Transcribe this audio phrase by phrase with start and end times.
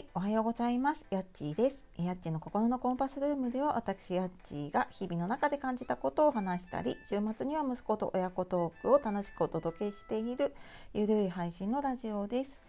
[0.00, 1.06] はい、おはようございます。
[1.10, 1.86] やっちーです。
[1.98, 10.54] やっちーの心のコンパスルームでは、私やっちーが日々の中で感じたことを話したり、週末には息子と親子トークを楽しくお届けしている
[10.94, 12.62] ゆるい配信のラジオです。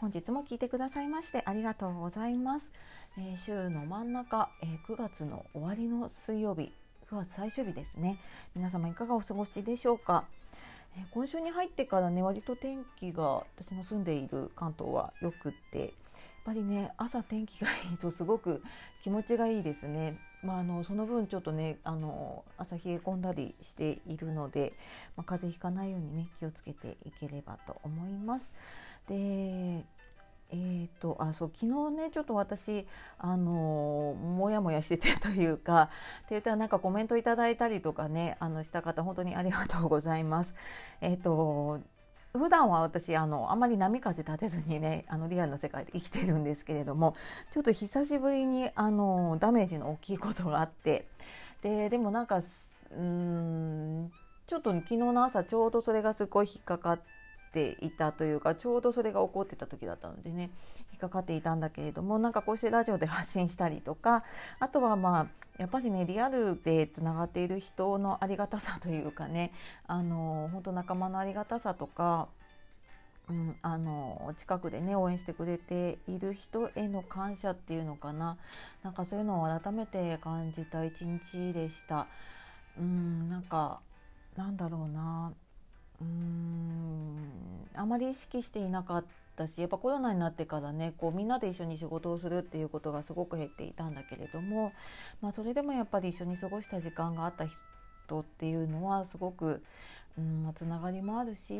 [0.00, 2.72] 本日も聞いてくださいましてありがとうございます。
[3.18, 6.72] えー、週の真ん中、えー、9月の終わりの水曜日、
[7.10, 8.18] 9月最終日ですね。
[8.56, 10.24] 皆様いかがお過ごしでしょうか？
[10.96, 11.04] え。
[11.10, 15.92] 今週に入ってからね割と天気が私の住んでいる関東はよくって
[16.48, 18.62] ぱりね朝天気がいいとすごく
[19.02, 20.16] 気持ちがいいですね。
[20.42, 24.72] まあ、あのその分ちょっとねあの朝冷え込んだりしているので、
[25.16, 28.54] まあ、風邪ひかないようにね気をつけていければと思います。
[29.08, 29.84] で
[30.50, 32.86] えーと、あそう昨日ねちょっと私
[33.18, 35.88] あのもやもやしててというかっ
[36.20, 40.54] て言ったらなんかコメントいただいたりとかねあのした方本当にありがとうございます。
[41.02, 41.80] えっ、ー、と
[42.32, 47.14] 普段は私あのあまり波風立てずにね あのリアルの世界で生きてるんですけれども
[47.50, 51.08] ちょっと久しぶりにあのダメージの大きいことがあって
[51.62, 52.40] ででもなんか
[52.90, 54.12] うん
[54.46, 57.17] ちょっと昨日の朝ちょうどそれがすごい引っかかって
[57.50, 60.50] ていたというかちょうどそれが起こってた時だったのでね
[60.92, 64.24] 引っかかっていたんだけれどもなんかこうしてラジオで発信したりとか
[64.58, 65.26] あとはまあ
[65.58, 69.52] やっぱりねリアルでつながっている人のありがたさというかね
[69.86, 72.28] あの本当仲間のありがたさとか
[73.28, 78.38] うん、あの近くでね応援してくれている人への感謝っていうのかな
[78.82, 82.06] なんかそういうのを改めて感じた一日でした。
[82.78, 83.80] うんなんか
[84.36, 85.32] なんだろうな
[86.00, 89.04] うんあまり意識していなかっ
[89.36, 94.72] たしやっぱコロナになってからねこうみんなで一緒に仕事をするっていうことがすごく減っていたんだけれども、
[95.20, 99.62] まあ、それでもやっぱり一緒に過ごした時間があった人っていうのはすごく、
[100.18, 101.54] うんまあ、つながりもあるし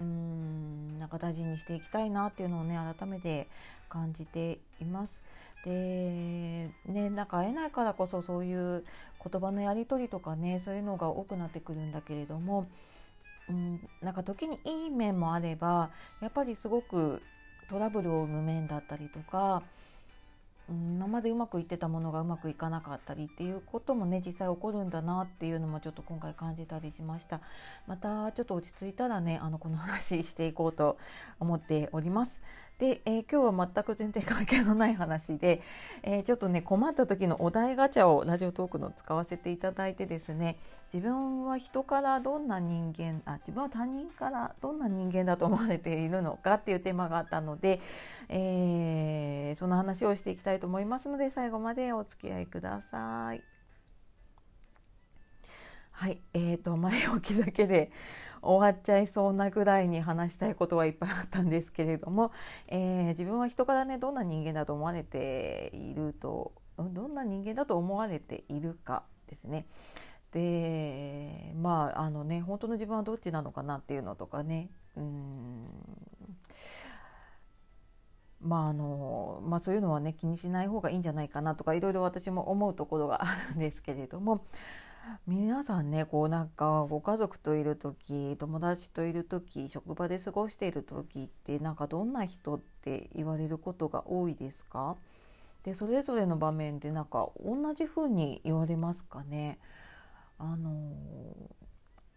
[0.00, 3.48] うんなんか大事にしていきたいなっていうのをね改めて
[3.88, 5.24] 感じています。
[5.64, 8.84] でねなんか会えないからこそそういう
[9.28, 12.68] 言葉のやり取りとかねそういうのが多くなってくるんだけれども
[13.48, 17.22] うん、なんか時にいい面もあればやっぱりすごく
[17.68, 19.62] トラブルを生む面だったりとか、
[20.68, 27.40] うん、今までうまくいってたものがうまくいかなかったりっていうこともね実際起こるんだなっていうのもちょっと今回感じたりしました。
[27.86, 30.98] またちょっと落ち着いたらねあのこの話していこうと
[31.40, 32.42] 思っております。
[32.78, 35.62] で、えー、今日は全く全然関係のない話で、
[36.02, 40.56] えー、ちょっとね困った時のお題ガチャをラジオトークの使わせていただいてですね
[40.92, 47.80] 自分は人からどんな人間あ自分は他人からどんな人間だと思われているのかっていうテーマがあったので、
[48.28, 53.57] えー、その話をしていきたいと思いますので最後までお付き合いください。
[55.98, 57.90] はい、えーと前置きだけで
[58.40, 62.30] 終わっちゃいそうなぐらいに話したいことはいっぱいあったんですけれども、
[62.68, 69.66] えー、自分は人からねどんな人間だと思われているとどんな人間だと思われているかですね。
[70.30, 75.66] でまああのね本当の自分はどっちなのかなっていうのとかねうん
[78.40, 84.46] まああのまあ、そういうのはね気にしない方がいいんじゃないかなとかいろいろ私も思うところがあるんですけれども
[85.26, 94.96] 皆さんねこうなんかご家族といる時友達といる時職場で過ごしている時ってなんかどんな人って言われることが多いですか？
[95.62, 99.58] でそれぞれの場面でなんか同じ風に言われますかね？
[100.38, 100.92] あの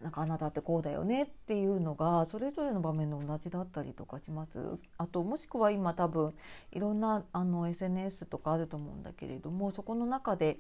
[0.02, 4.60] なんかあなたってこうだよねっていうのがそれぞれの場面で同じだったりとかします。
[4.98, 6.34] あともしくは今多分
[6.72, 10.58] いろんなあの SNS とかあると思うんだけれどもそこの中で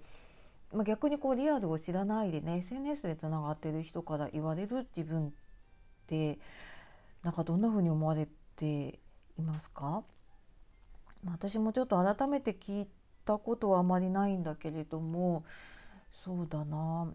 [0.74, 5.32] まあ、逆にこうリアルを知らないでね SNS でつながってる人から言われる自分っ
[6.08, 6.40] て
[7.24, 9.00] なんかどんな風に思われて
[9.38, 10.04] いますか、
[11.24, 12.88] まあ、私もちょっと改めて聞い
[13.26, 15.44] たことはあまりないんだけれども
[16.24, 17.14] そうだな。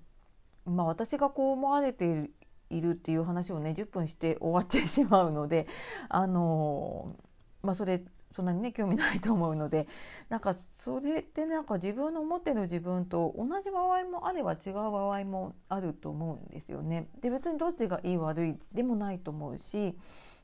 [0.64, 2.30] まあ私がこう思われて
[2.70, 5.66] いるっていう話をね10分して終わってしまうので
[6.08, 7.16] あの
[7.62, 9.86] まあそれそんなにね興味ないと思うので
[10.28, 17.08] なんかそれってなんか自分の思ってる自分と同じ場合もあれば違う場合もあると思うんですよね。
[17.20, 19.96] で別にどっちがいい悪いでもないと思うし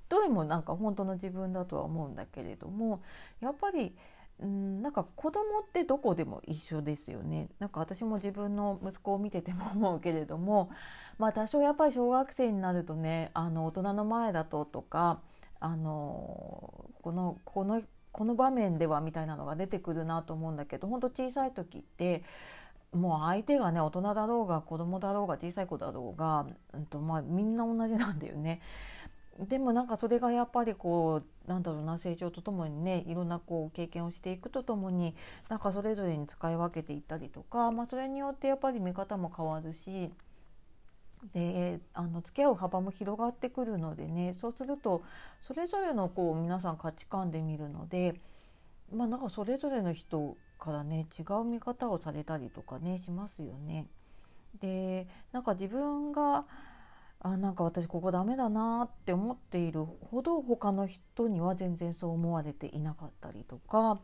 [0.08, 3.02] どれもなんか本当の自分だとは思うんだけれども
[3.40, 3.96] やっぱり
[4.40, 10.70] うんなんか子供ってどこでも一緒ですよねなんか私も自分の息子を見てても思うけれども
[11.18, 15.20] まあ多少やっぱり小学生になるとねあの大人の前だととか
[15.64, 22.24] あのこのこのこの場面ではみたいなのが出てくるなと思うんだけど本当小さい時って
[22.92, 28.60] もう相手がね大人だろうが子供だろうが小さい子だろうが、うんとまあ、みんな同じなんだよね。
[29.48, 35.14] でもなんかそれがやっぱりこうなんだろうな成長とともにねいろんなこう経験をしていくとともに
[35.48, 40.12] なんかそれぞれに使い分けていったりとか、まあ、それによってやっぱり見方も変わるし
[41.32, 45.02] であの付き合う幅も広がってくるのでねそうすると
[45.40, 48.20] それぞれのこう皆さん価値観で見るので
[48.92, 53.86] まあなんかそれぞれの人からね違う見方をされたりとかねしますよね。
[54.60, 56.44] でなんか自分が
[57.20, 64.00] あなんか私ここダメだなって思っているほど他の人には全然そう思われていなかったりとか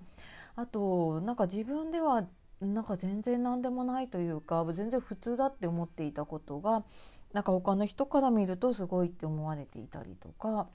[0.55, 2.25] あとなんか自分では
[2.61, 6.85] なんか全然何でもないというか全然普通だって思っていたことが
[7.33, 10.69] なんか他の人から見るとすごいって思われていたりとか。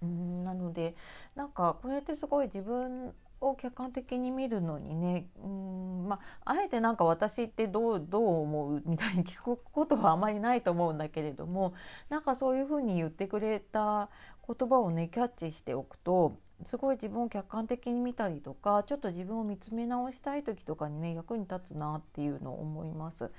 [0.00, 0.94] うんなので
[1.34, 11.74] なんかこうやってすごい自分を客観的に見るのにねうんまああえてなんか私ってどうどう思うみたいに聞くことはあまりないと思うんだけれども
[12.08, 14.08] なんかそういうふうに言ってくれた
[14.46, 23.30] 言葉をねキャッチしておくとすごい自分を客観的に見たりとかちょっと自分を見つめ直したい時とかにね役に立つなっていうのを思います。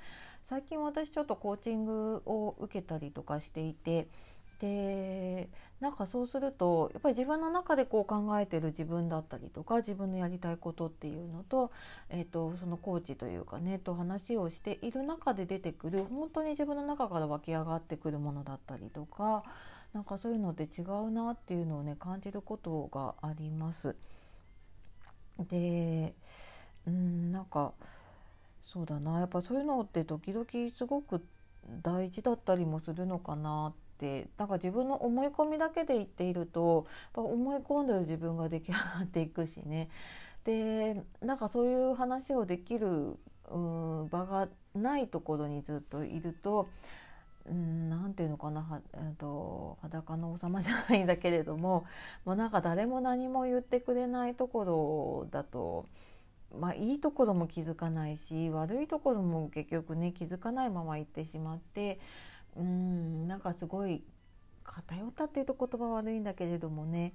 [0.44, 4.08] 最近私ちょっとコーチングを受けたりとかしていて
[4.60, 5.48] で
[5.80, 11.70] なんかそうするとやっぱり自分の中でこう考えてる自分だったりとか自分のやりたいことっていうのと,、
[12.10, 19.44] えーと、そのコーチというかねと話をしている中で出てくる本当に自分の中から湧き上がってくるものだったりとか
[19.92, 23.96] なんかそういうので違うなっていうのをね感じることがあります。
[25.38, 26.14] で
[26.86, 27.72] うんなんか
[28.62, 29.18] そうだな。
[29.20, 31.24] やっぱそういうのって時々すごく
[31.82, 33.90] 大事だったりもするのかなって。
[34.00, 39.90] ってなんか自分の思い込みだけで言っているとやっぱ思い込んでる自分が出来上がっていくしね。
[40.44, 43.18] でなんかそういう話をできる
[43.50, 46.70] 場がないところにずっといると
[47.46, 51.84] 何て言うのかなは、えーと、裸の王様じゃないんだけれども
[52.24, 55.86] もうなんか誰も何も言ってくれないところだと。
[56.52, 62.00] まあ、いいところも気づかないし悪いところも結局ね気づかないまま行ってしまって
[62.56, 64.02] うんなんかすごい
[64.64, 67.12] 偏ったっていうと言葉悪いんだけれどもね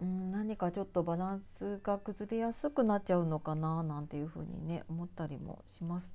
[0.00, 6.14] うん何かちょっとバランスが崩れやすくなっちゃうのかななんていうふうにね思ったりもします。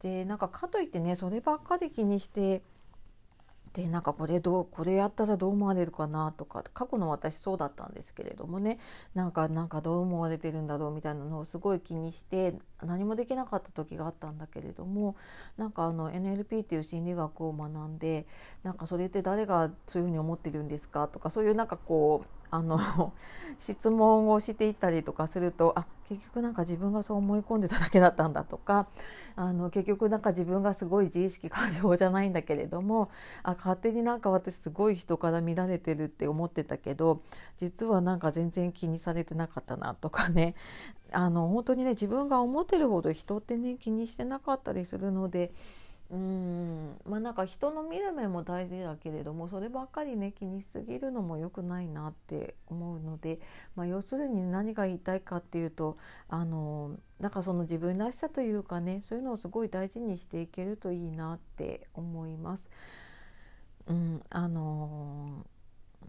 [0.00, 2.62] でなんかかといってねそればっかり気にして
[3.74, 8.78] でなんかこれどうこれやったらどう思われるかなとか過去の私そうだったんですけれどもね
[9.14, 12.54] なんかなんかどう思われてるんだろうみたいなのをすごい気にして
[12.84, 15.16] 何もできなかった時があったんだけれども
[15.56, 18.26] なんかあの NLP っていう心理学を学んで
[18.62, 22.78] なんかそれって誰がそういうふうに思ってるんですかとかそういうなんかこうあの
[23.58, 28.86] 質問をしていったりとかするとあ結局なんか自分がそう思い込んでただけだったんだとか
[29.34, 33.10] あの結局なんか自分がすごい自意識過剰じゃないんだけれども
[33.42, 37.22] あ勝手になんか私すごい人から乱れてるって思ってたけど
[37.56, 40.54] 実はなんか全然気にされてなかったなとかね
[41.10, 45.52] あの本当にね自分が思ってるほど人ってね気にしてなかったりするので。
[46.10, 53.40] うんまあなんか人の見る目も大事だけれどもそればっかりね気にしすぎるのも良くないなって思うので、
[53.74, 55.96] まあ、要するに何が言いたいかっていうと
[56.28, 62.70] あのなんかその自分らしさというかねそういうのをすごい大事にしていけるといいなって思います。
[63.86, 65.44] うん、あの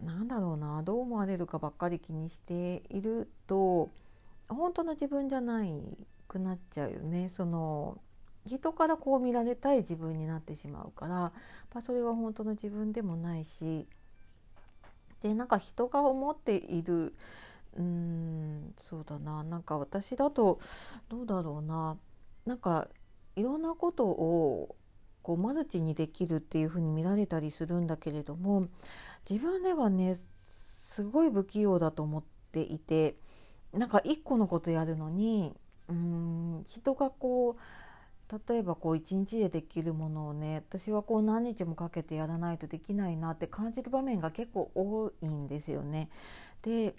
[0.02, 3.90] なんだろうなどう思われるかばっかり気にしていると
[4.48, 7.28] 本当の自分じゃないくなっちゃうよね。
[7.28, 7.98] その
[8.46, 11.32] 人からこう見られたい自分になってしまうから、ま
[11.74, 13.86] あ、それは本当の自分でもないし
[15.20, 17.14] でなんか人が思っている
[17.76, 20.60] うんそうだななんか私だと
[21.08, 21.96] どうだろうな
[22.46, 22.88] なんか
[23.34, 24.76] いろんなことを
[25.22, 28.68] こうマルチにできるっていうふうに見られたりするんだけれども
[29.28, 33.16] 自分ではねすごい不器用だと思っていて
[33.72, 35.52] なんか一個のことやるのに
[35.88, 37.56] うん人がこう
[38.48, 46.08] 例えばこう一日でできるものをね私はこう何日もかけてやらないとできないなって感じる場面が結構多いんですよね。
[46.62, 46.96] で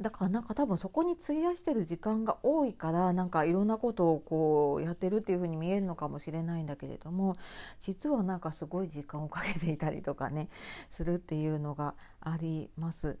[0.00, 7.36] だからなんか多分そこに費やしてる時間が多いからなんかいろんなことをこうやってるっていう風に見えるのかもしれないんだけれども
[7.80, 10.48] 実はなんかすごい時間をかけていたりとかね
[10.88, 13.18] するっていうのがあります。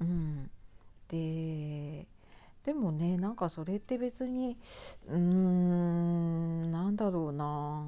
[0.00, 0.50] うん、
[1.08, 2.06] で
[2.64, 4.58] でもねなんかそれって別に
[5.08, 7.86] うーんなんだろうな、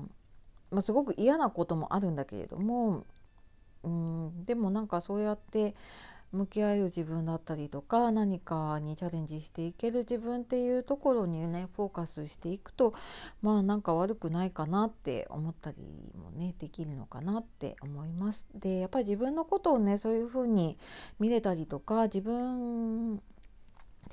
[0.71, 3.05] まあ、すごく嫌なこともあるんだけれども
[3.83, 5.75] うんでもなんかそうやって
[6.33, 12.95] 向き合える自分だったりとか何かにチャレンジしていける自分っていうところにねフォーカスしていくと
[13.43, 15.77] まあなんか悪くないかなって思ったり
[16.17, 18.47] もねできるのかなって思います。
[18.55, 20.79] でやっぱり自分のことをねそういうふうに
[21.21, 23.21] 見れたりとか自分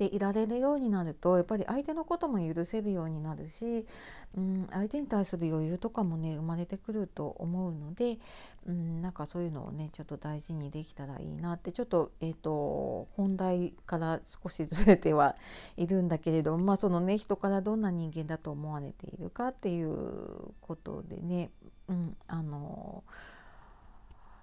[0.00, 3.84] でいられるようになるとやっぱり相手のことも許せるようになるし、
[4.34, 8.18] うん、相手に対する余裕とかもね生まれてくると思うので、
[8.66, 15.36] うん、なんかそういうのをねちょっと大事にできたらいいなってちょっと,、えーと、本題から少しずれては
[15.76, 21.50] いるんだけれども、まあ、そのね人からどんな人間だと思われているかっていうことでね、
[21.88, 23.04] うん、あの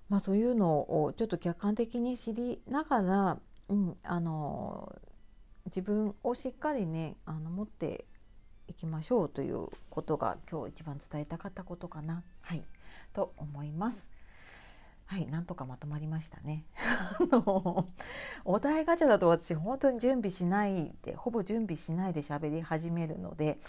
[0.07, 3.37] まあ、そういうのをちょっと客観的に知りながら、
[3.67, 4.95] うん、あの
[5.67, 8.05] 自分をしっかりねあの持って
[8.67, 12.63] いきましょうということが今日一番伝えたかったことかな、はい、
[13.13, 14.09] と思います。
[15.05, 16.65] はい、なんとかまとまりましたね。
[18.43, 23.59] お題ガチャだと私本当に準備しないでほぼ準備しないで喋り始めるので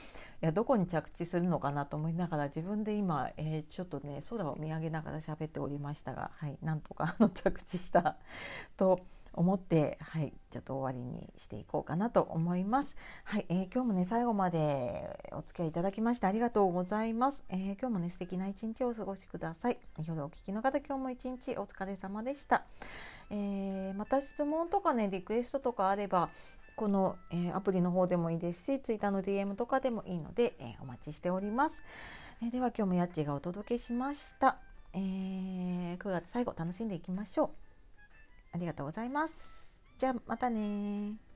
[0.42, 8.16] いやどこに着地するのかなと思いながら自分で今、えー、ちょっとね空を見上げながら喋っておりましたが、はい、なんとかの着地した
[8.76, 8.98] と
[9.38, 12.96] 思って、はい、ちょっと終わりにしていこうかなと思います。
[13.22, 17.44] はい、えー、今日もね、最後までお付き合いいただきましてありがとうございます。
[17.48, 19.78] えー、今日もね、素敵な一日をお過ごしください。
[20.04, 22.64] 夜お聞きの方、今日も一日お疲れ様でした。
[23.30, 26.30] えー、また質問とかね、リクエストとかあれば、
[26.74, 31.84] この、えー、アプリの方でもいいですし、Twitter の DM とかでもいいので、えー、お待ちしております。
[32.42, 34.58] えー、では今日もやっちがお届けしました。
[34.94, 37.67] えー、9月最後楽しんでいきましょう。
[38.52, 39.84] ありがとうございます。
[39.98, 41.27] じゃあまたね